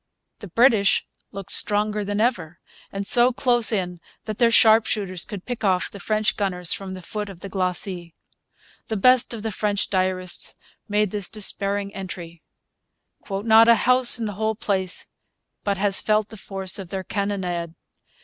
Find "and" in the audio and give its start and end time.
2.91-3.05